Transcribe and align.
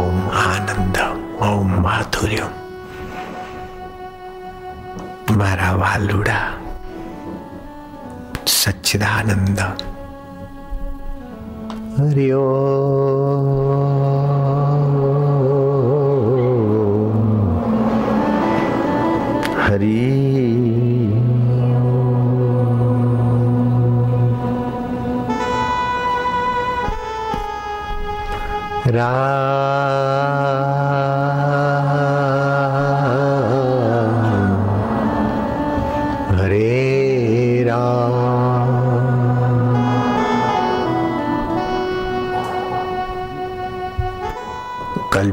ओम 0.00 0.18
आनंदम 0.42 1.18
ओम 1.46 1.70
माधुर्यम। 1.84 2.52
मारा 5.38 5.70
वालुड़ा 5.80 6.40
सच्चिदानंद। 8.60 9.60
हरिओ 11.98 12.44
हरी 19.64 19.98
Ra 28.90 29.29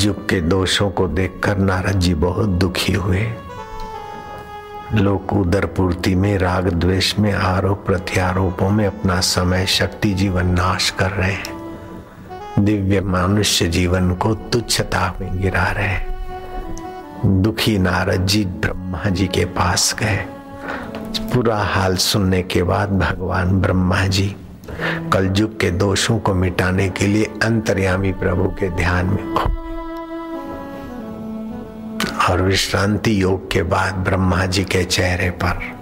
कलयुग 0.00 0.28
के 0.28 0.40
दोषों 0.40 0.90
को 0.90 1.08
देखकर 1.08 1.58
नारद 1.58 1.98
जी 2.00 2.14
बहुत 2.14 2.48
दुखी 2.48 2.92
हुए। 2.92 3.32
लोग 4.94 5.32
उदर 5.32 5.66
पूर्ति 5.66 6.14
में, 6.14 6.38
राग 6.38 6.68
द्वेष 6.68 7.18
में, 7.18 7.32
आरोप 7.32 7.84
प्रत्यारोपों 7.86 8.70
में 8.70 8.86
अपना 8.86 9.20
समय, 9.20 9.66
शक्ति 9.66 10.14
जीवन 10.14 10.46
नाश 10.46 10.90
कर 10.90 11.10
रहे 11.10 11.32
हैं। 11.32 12.64
दिव्य 12.64 13.00
मनुष्य 13.00 13.66
जीवन 13.66 14.14
को 14.14 14.34
तुच्छता 14.34 15.14
में 15.20 15.40
गिरा 15.40 15.64
रहे 15.64 15.98
दुखी 17.42 17.78
नारद 17.78 18.26
जी 18.26 18.44
ब्रह्मा 18.44 19.10
जी 19.10 19.26
के 19.26 19.44
पास 19.44 19.96
गए। 19.98 20.16
पूरा 21.34 21.58
हाल 21.58 21.96
सुनने 21.96 22.42
के 22.42 22.62
बाद 22.62 22.98
भगवान 22.98 23.60
ब्रह्मा 23.60 24.06
जी 24.06 24.36
कलयुग 25.12 25.60
के 25.60 25.70
दोषों 25.70 26.18
को 26.18 26.34
मिटाने 26.34 26.88
के 26.88 27.06
लिए 27.06 27.24
अंतर्यामी 27.42 28.12
प्रभु 28.12 28.44
के 28.44 28.70
ध्यान 28.70 29.06
में 29.06 29.34
खो 29.34 29.69
और 32.30 32.42
विश्रांति 32.42 33.22
योग 33.22 33.50
के 33.50 33.62
बाद 33.62 33.94
ब्रह्मा 33.94 34.46
जी 34.46 34.64
के 34.64 34.84
चेहरे 34.84 35.30
पर 35.30 35.80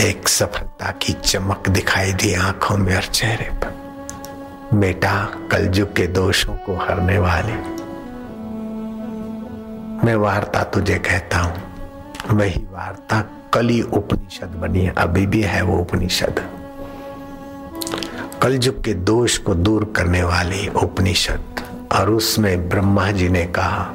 एक 0.00 0.28
सफलता 0.28 0.90
की 0.90 1.12
चमक 1.12 1.68
दिखाई 1.68 2.12
दी 2.12 2.34
आँखों 2.34 2.76
में 2.76 2.96
और 2.96 3.02
चेहरे 3.02 3.44
पर। 3.44 3.74
बेटा, 4.74 5.34
कलयुग 5.52 5.96
के 5.96 6.06
दोषों 6.06 6.54
को 6.54 6.76
हरने 6.76 7.18
वाले। 7.18 7.52
मैं 10.06 10.14
वार्ता 10.14 10.62
तुझे 10.62 10.98
कहता 10.98 11.38
हूँ। 11.38 11.62
वही 12.30 12.66
वार्ता 12.70 13.24
कली 13.54 13.82
उपनिषद 13.82 14.46
बनी 14.46 14.80
है 14.80 14.94
अभी 14.98 15.26
भी 15.26 15.42
है 15.42 15.62
वो 15.62 15.78
उपनिषद। 15.78 16.50
कलयुग 18.42 18.84
के 18.84 18.94
दोष 18.94 19.38
को 19.38 19.54
दूर 19.54 19.92
करने 19.96 20.22
वाली 20.22 20.68
उपनिषद। 20.68 21.44
और 21.92 22.10
उसमें 22.10 22.68
ब्रह्मा 22.68 23.10
जी 23.10 23.28
ने 23.28 23.46
कहा 23.46 23.94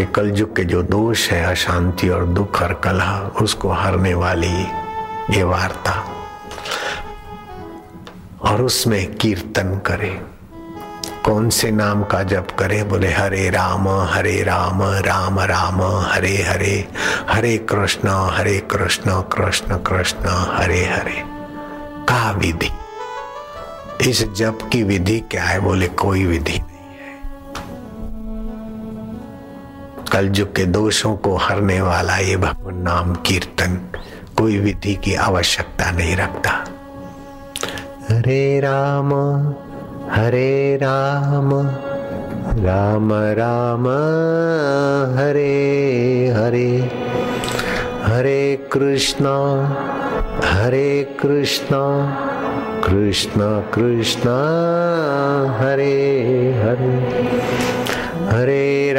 कि 0.00 0.06
कलयुग 0.06 0.56
के 0.56 0.64
जो 0.64 0.82
दोष 0.82 1.30
है, 1.30 1.44
अशांति 1.44 2.08
और 2.08 2.24
दुख 2.24 2.62
और 2.62 2.74
कलह, 2.74 3.30
उसको 3.42 3.72
हरने 3.72 4.14
वाली 4.14 4.66
ये 5.30 5.42
वार्ता। 5.42 6.04
और 8.42 8.62
उसमें 8.62 9.14
कीर्तन 9.14 9.80
करे। 9.86 10.20
कौन 11.24 11.50
से 11.50 11.70
नाम 11.70 12.04
का 12.04 12.22
जप 12.22 12.46
करे? 12.58 12.82
बोले, 12.82 13.12
हरे 13.12 13.50
राम 13.50 13.88
हरे 13.88 14.42
राम 14.42 14.82
राम 14.82 15.40
राम, 15.40 15.82
हरे 15.82 16.42
हरे 16.42 16.88
हरे 17.28 17.58
कृष्ण 17.58 18.08
हरे 18.08 18.58
कृष्ण 18.58 19.20
कृष्ण 19.20 19.76
कृष्ण, 19.76 20.18
हरे 20.56 20.84
हरे। 20.84 21.24
का 22.08 22.30
विधि? 22.30 22.70
इस 24.10 24.32
जप 24.32 24.58
की 24.72 24.82
विधि 24.82 25.20
क्या 25.20 25.44
है? 25.44 25.60
बोले, 25.60 25.88
कोई 25.88 26.24
विधि 26.24 26.60
कलयुग 30.12 30.56
के 30.56 30.64
दोषों 30.64 31.16
को 31.16 31.36
हरने 31.36 31.80
वाला 31.80 32.16
ये 32.18 32.36
भगवान 32.36 32.76
नाम 32.76 33.14
कीर्तन 33.14 33.74
कोई 34.38 34.58
विधि 34.58 34.94
की 34.94 35.14
आवश्यकता 35.14 35.90
नहीं 35.90 36.16
रखता। 36.16 36.50
हरे 38.10 38.60
राम 38.60 39.10
हरे 40.12 40.76
राम 40.76 41.50
राम 42.66 43.12
राम, 43.38 43.86
हरे 45.18 45.54
हरे। 46.36 46.70
हरे 48.04 48.68
कृष्णा 48.72 49.36
हरे 50.44 51.16
कृष्णा, 51.20 51.82
कृष्ण 52.86 53.40
कृष्ण, 53.74 54.28
हरे 55.60 55.96
हरे। 56.64 56.94
हरे 58.30 58.69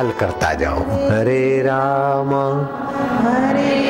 वहाल 0.00 0.12
करता 0.20 0.52
जाऊँ। 0.54 0.84
हरे 1.10 1.62
राम। 1.62 2.32
हरे 3.24 3.89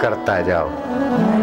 करता 0.00 0.40
जाओ। 0.42 1.39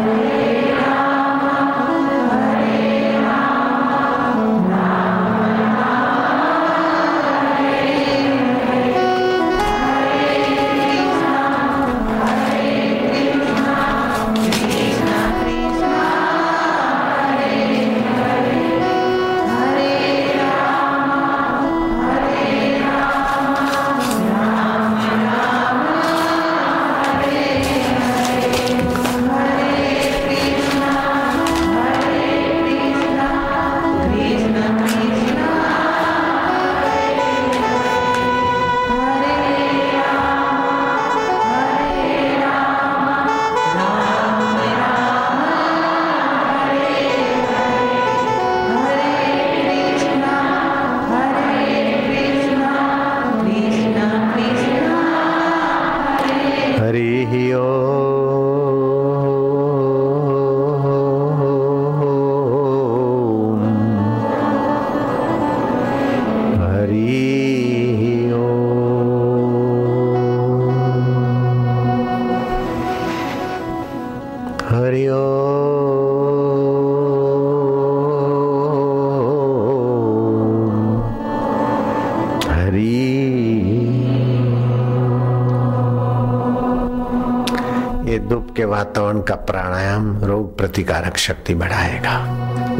के 88.56 88.64
वातावरण 88.64 89.20
का 89.20 89.34
प्राणायाम 89.34 90.24
रोग 90.24 90.58
प्रतिकारक 90.58 91.16
शक्ति 91.16 91.54
बढ़ाएगा। 91.54 92.18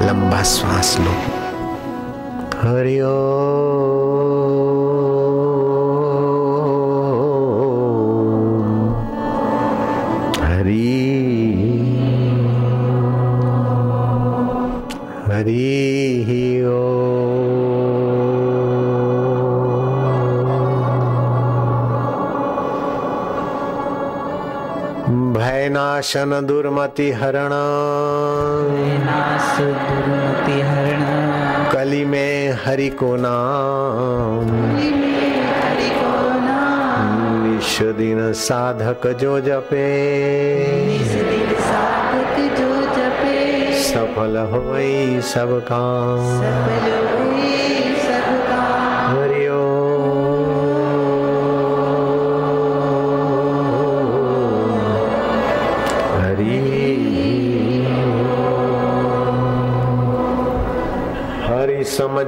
लंबा 0.07 0.43
श्वास 0.43 0.97
लो। 1.01 1.11
हरिओ 2.61 3.07
हरी। 10.45 11.05
हरी। 15.27 16.48
ओ 25.69 25.71
भयनाशन 25.71 26.47
दुर्मति 26.47 27.11
हरण 27.11 27.51
दुर्मति 29.61 30.61
हरण 30.61 31.03
कली 31.73 32.05
में 32.05 32.53
हरि 32.65 32.89
को 32.89 33.17
नाम 33.17 34.49
हरि 34.77 34.91
निश 37.45 37.79
दिन 37.99 38.33
साधक 38.33 39.07
जो 39.21 39.41
जपे 39.41 39.85
दिन 40.99 41.55
साधक 41.61 42.37
जो 42.59 42.73
जपे 42.97 43.73
सफल 43.83 44.37
हो 44.53 44.63
सब 45.29 45.59
काम 45.73 47.08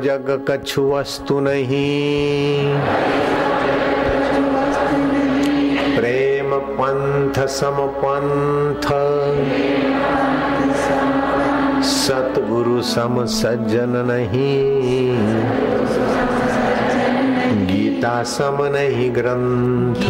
जग 0.04 0.46
कछु 0.48 0.82
वस्तु 0.90 1.40
नहीं। 1.40 2.78
प्रेम 5.96 6.50
पंथ 6.80 7.46
सम 7.46 7.76
पंथ। 8.04 8.86
सतगुरु 11.82 12.82
सम 12.82 13.24
सज्जन 13.26 13.92
नहीं। 14.10 14.58
गीता 17.66 18.22
सम 18.22 18.58
नहीं 18.60 19.10
ग्रंथ। 19.14 20.04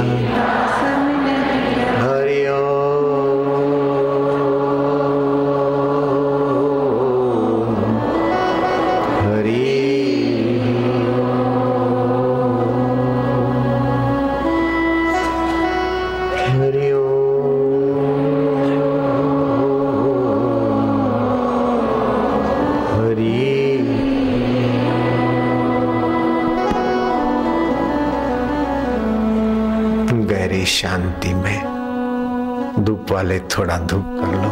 गहरी 30.60 30.67
शांति 30.67 31.32
में। 31.34 32.84
धूप 32.84 33.06
वाले 33.10 33.38
थोड़ा 33.40 33.79
धूप 33.79 34.05
कर 34.20 34.32
लो। 34.32 34.50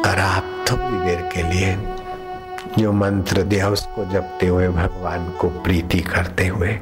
और 0.00 0.18
आप 0.18 0.44
थोड़ी 0.70 0.98
देर 1.06 1.20
के 1.34 1.42
लिए 1.42 1.76
जो 2.78 2.92
मंत्र 2.92 3.42
दिया, 3.42 3.68
उसको 3.68 4.04
जपते 4.04 4.46
हुए 4.46 4.68
भगवान 4.68 5.28
को 5.30 5.48
प्रीति 5.48 6.00
करते 6.00 6.46
हुए। 6.46 6.78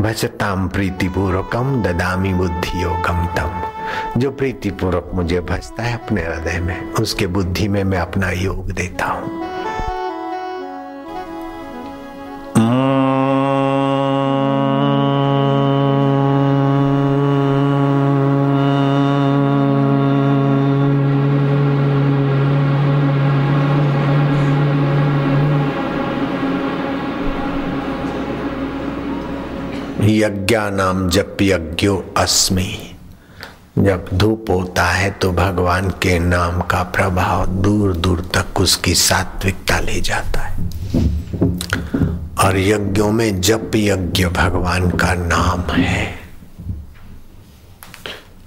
भजताम 0.00 0.68
प्रीति 0.68 1.08
पूर्वकम 1.08 1.82
ददामी 1.82 2.32
बुद्धि 2.34 2.82
योगम 2.82 3.24
तम 3.36 4.20
जो 4.20 4.30
प्रीति 4.30 4.70
पूर्वक 4.70 5.10
मुझे 5.14 5.40
भजता 5.40 5.82
है 5.82 5.94
अपने 5.94 6.22
हृदय 6.22 6.58
में, 6.60 6.92
उसके 6.92 7.26
बुद्धि 7.26 7.68
में 7.68 7.84
मैं 7.84 7.98
अपना 7.98 8.30
योग 8.30 8.72
देता 8.72 9.06
हूँ। 9.06 9.53
यज्ञा 30.44 30.70
नाम 30.70 31.08
जप 31.08 31.36
यज्ञो 31.42 32.14
अस्मि। 32.16 32.96
जब 33.78 34.08
धूप 34.14 34.50
होता 34.50 34.84
है 34.84 35.10
तो 35.10 35.30
भगवान 35.32 35.88
के 36.02 36.18
नाम 36.18 36.60
का 36.60 36.82
प्रभाव 36.82 37.46
दूर 37.46 37.96
दूर 37.96 38.20
तक 38.34 38.60
उसकी 38.60 38.94
सात्विकता 38.94 39.78
ले 39.80 40.00
जाता 40.00 40.40
है। 40.40 40.68
और 42.44 42.58
यज्ञों 42.58 43.10
में 43.12 43.40
जप 43.40 43.70
यज्ञ 43.74 44.26
भगवान 44.26 44.90
का 44.90 45.14
नाम 45.14 45.72
है। 45.72 46.14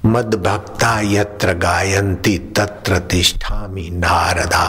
मद 0.06 0.36
भक्ता 0.36 1.00
यत्र 1.04 1.54
गायंती 1.54 2.38
तत्र 2.38 3.00
तिष्ठामि 3.00 3.90
नारदा। 3.94 4.68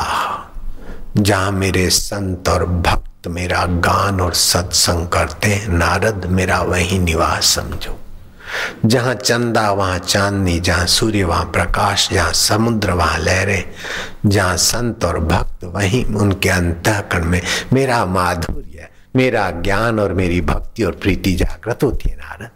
जहाँ 1.17 1.53
मेरे 1.53 1.91
संत 1.91 2.49
और 2.49 2.67
भक्त 2.67 3.08
मेरा 3.27 3.67
गान 3.67 4.21
और 4.21 4.35
सत्संग 4.35 5.09
करते 5.09 5.49
हैं। 5.49 5.69
नारद, 5.69 6.27
मेरा 6.27 6.63
वही 6.63 6.99
निवास 6.99 7.47
समझो। 7.47 8.01
जहाँ 8.87 9.15
चंदा, 9.15 9.71
वहाँ 9.71 9.99
चांदनी, 9.99 10.61
जहाँ 10.61 10.87
सूर्य, 10.87 11.25
वहाँ 11.25 11.45
प्रकाश, 11.45 12.11
जहाँ 12.13 12.33
समुद्र, 12.33 12.91
वहाँ 12.91 13.19
लहरें, 13.19 13.65
जहाँ 14.27 14.57
संत 14.57 15.05
और 15.05 15.19
भक्त, 15.19 15.65
वहीं 15.65 16.05
उनके 16.05 16.49
अंतःकरण 16.49 17.25
में 17.25 17.43
मेरा 17.73 18.07
माधुर्य, 18.07 18.89
मेरा 19.17 19.51
ज्ञान 19.51 20.01
और 20.01 20.13
मेरी 20.13 20.41
भक्ति 20.41 20.83
और 20.83 20.93
प्रीति 20.93 21.33
जागृत 21.33 21.83
होती 21.83 22.11
है 22.11 22.17
नारद। 22.17 22.51